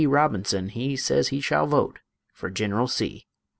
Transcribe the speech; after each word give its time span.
Robinson 0.03 0.69
he 0.69 0.95
Sez 0.97 1.27
he 1.27 1.39
shall 1.39 1.67
vote 1.67 1.99
for 2.33 2.49
Gineral 2.49 2.87
C. 2.87 3.27